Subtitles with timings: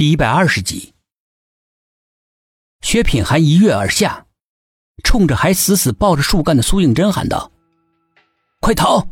[0.00, 0.94] 第一百二十集，
[2.80, 4.24] 薛品涵一跃而下，
[5.04, 7.52] 冲着还死死抱着树干的苏应真喊道
[8.62, 9.06] ：“快逃！”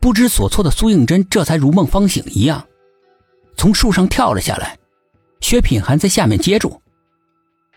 [0.00, 2.66] 不知所措的苏应真这才如梦方醒一样，
[3.54, 4.78] 从树上跳了下来。
[5.42, 6.80] 薛品涵在下面接住，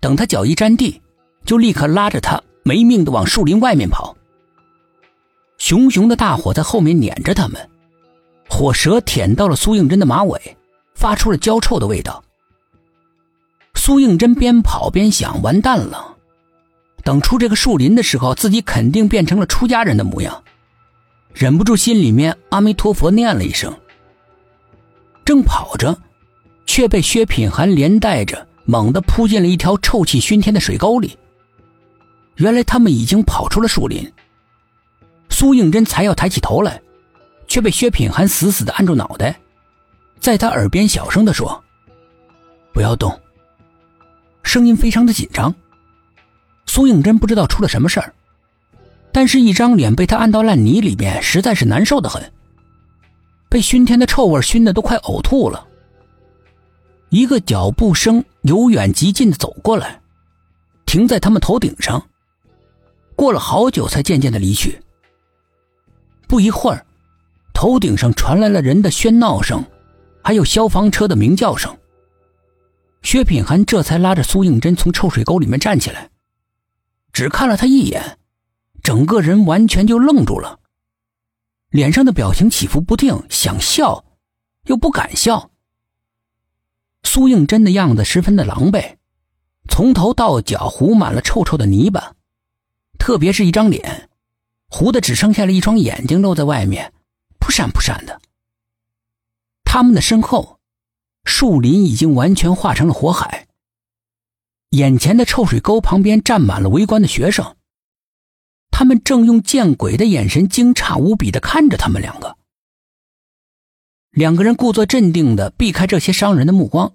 [0.00, 1.02] 等他脚一沾地，
[1.44, 4.16] 就立刻拉着他没命的往树林外面跑。
[5.58, 7.68] 熊熊的大火在后面撵着他们，
[8.48, 10.56] 火舌舔到了苏应真的马尾。
[10.94, 12.22] 发出了焦臭的味道。
[13.74, 16.16] 苏应真边跑边想：完蛋了，
[17.02, 20.42] 等出这个树林的时候，自己肯定变成了出家人的模样。
[21.34, 23.76] 忍不住心里面阿弥陀佛念了一声。
[25.24, 25.98] 正跑着，
[26.64, 31.18] 却被薛品涵连带着猛地扑进了一条臭气熏天的水沟里。
[32.36, 34.10] 原来他们已经跑出了树林。
[35.28, 36.80] 苏应真才要抬起头来，
[37.48, 39.38] 却被薛品涵死死的按住脑袋。
[40.24, 41.62] 在他耳边小声的说
[42.72, 43.20] ：“不要动。”
[44.42, 45.54] 声音非常的紧张。
[46.64, 48.14] 苏应真不知道出了什么事儿，
[49.12, 52.32] 但是一张脸被他按到烂泥里面，实在是难受的很。
[53.50, 55.66] 被熏天的臭味熏得都快呕吐了。
[57.10, 60.00] 一个脚步声由远及近的走过来，
[60.86, 62.02] 停在他们头顶上，
[63.14, 64.80] 过了好久才渐渐的离去。
[66.26, 66.86] 不一会儿，
[67.52, 69.62] 头顶上传来了人的喧闹声。
[70.24, 71.76] 还有消防车的鸣叫声。
[73.02, 76.08] 薛品涵这才拉着苏应真从臭水沟里面站起来，
[77.12, 78.18] 只看了他一眼，
[78.82, 80.58] 整个人完全就愣住了，
[81.68, 84.02] 脸上的表情起伏不定，想笑
[84.64, 85.50] 又不敢笑。
[87.02, 88.96] 苏应真的样子十分的狼狈，
[89.68, 92.14] 从头到脚糊满了臭臭的泥巴，
[92.98, 94.08] 特别是一张脸，
[94.70, 96.94] 糊的只剩下了一双眼睛露在外面，
[97.38, 98.18] 扑闪扑闪的。
[99.76, 100.60] 他们的身后，
[101.24, 103.48] 树林已经完全化成了火海。
[104.70, 107.56] 眼前的臭水沟旁边站满了围观的学生，
[108.70, 112.36] 他们正用见鬼的眼神惊诧无比的看着他们两个。
[114.12, 116.92] 两个人故作镇定的避开这些商人的目光，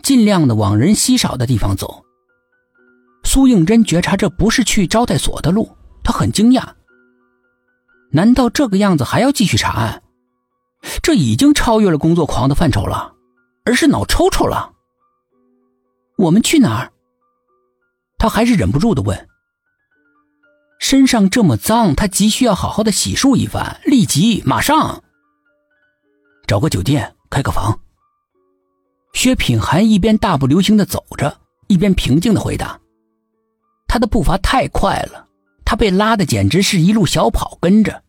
[0.00, 2.04] 尽量的往人稀少的地方走。
[3.24, 6.74] 苏应真觉察这不是去招待所的路，他很惊讶。
[8.12, 10.03] 难道这个样子还要继续查案？
[11.02, 13.14] 这已经超越了工作狂的范畴了，
[13.64, 14.72] 而是脑抽抽了。
[16.16, 16.92] 我们去哪儿？
[18.18, 19.28] 他还是忍不住的问。
[20.78, 25.02] 身上这么脏，他急需要好好的洗漱一番，立即马上
[26.46, 27.80] 找个酒店开个房。
[29.12, 32.78] 薛品涵一边大步流星的走着，一边平静的回答。
[33.88, 35.26] 他的步伐太快了，
[35.64, 38.02] 他被拉的简直是一路小跑跟着。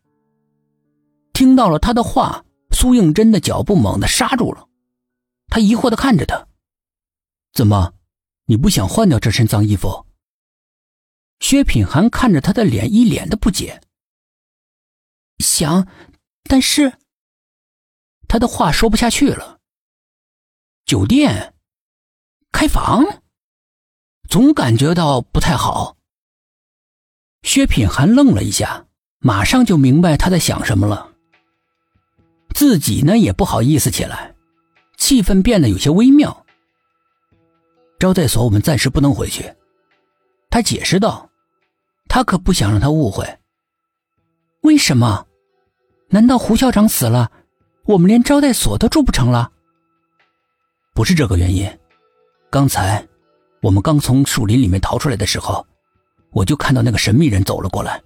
[1.34, 2.45] 听到了他的话。
[2.86, 4.70] 苏应真的脚步猛地刹住了，
[5.48, 6.48] 他疑惑的看着他
[7.52, 7.96] ：“怎么，
[8.46, 10.06] 你不想换掉这身脏衣服？”
[11.42, 13.82] 薛品涵看着他的脸，一脸的不解。
[15.40, 15.88] 想，
[16.44, 17.00] 但是
[18.28, 19.60] 他的话说不下去了。
[20.86, 21.56] 酒店
[22.52, 23.04] 开房，
[24.30, 25.98] 总感觉到不太好。
[27.42, 28.86] 薛品涵愣了一下，
[29.18, 31.15] 马上就明白他在想什么了。
[32.56, 34.34] 自己呢也不好意思起来，
[34.96, 36.46] 气氛变得有些微妙。
[38.00, 39.54] 招待所我们暂时不能回去，
[40.50, 41.30] 他解释道
[42.08, 43.28] ：“他可不想让他误会。
[44.62, 45.28] 为什么？
[46.08, 47.30] 难道胡校长死了，
[47.84, 49.52] 我们连招待所都住不成了？
[50.94, 51.70] 不是这个原因。
[52.50, 53.06] 刚才
[53.62, 55.68] 我们刚从树林里面逃出来的时候，
[56.32, 58.02] 我就看到那个神秘人走了过来，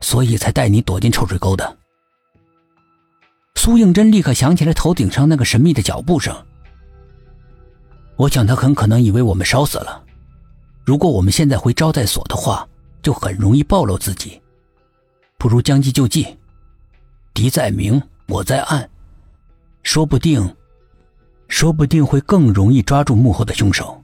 [0.00, 1.76] 所以才带你躲进臭水沟的。”
[3.58, 6.32] 苏应真立刻想起来头顶上那个神秘的脚步声。
[8.14, 10.00] 我想他很可能以为我们烧死了。
[10.84, 12.66] 如果我们现在回招待所的话，
[13.02, 14.40] 就很容易暴露自己。
[15.38, 16.38] 不如将计就计，
[17.34, 18.88] 敌在明，我在暗，
[19.82, 20.54] 说不定，
[21.48, 24.00] 说不定会更容易抓住幕后的凶手。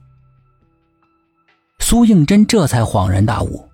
[1.79, 3.65] 苏应真这才恍然大悟。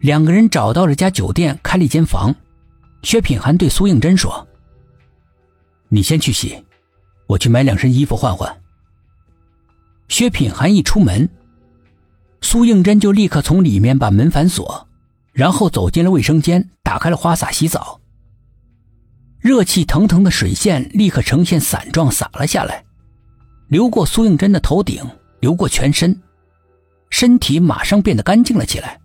[0.00, 2.34] 两个人找到了家酒店，开了一间房。
[3.02, 4.46] 薛品涵对苏应真说
[5.90, 6.64] ：“你先去洗，
[7.26, 8.62] 我去买两身衣服换换。”
[10.08, 11.28] 薛品涵一出门，
[12.40, 14.88] 苏应真就立刻从里面把门反锁，
[15.32, 18.00] 然后走进了卫生间，打开了花洒洗澡。
[19.38, 22.84] 热气腾腾的水线立刻呈现伞状洒了下来，
[23.68, 25.02] 流过苏应真的头顶，
[25.40, 26.20] 流过全身，
[27.08, 29.00] 身体马上变得干净了起来，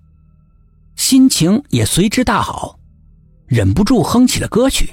[0.96, 2.80] 心情也随之大好。
[3.46, 4.90] 忍不住哼起了歌曲，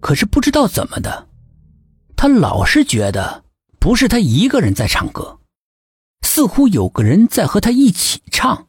[0.00, 1.28] 可是不知道怎么的，
[2.16, 3.44] 他老是觉得
[3.78, 5.40] 不是他一个人在唱歌，
[6.22, 8.68] 似乎有个人在和他一起唱。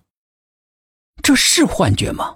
[1.23, 2.35] 这是幻觉吗？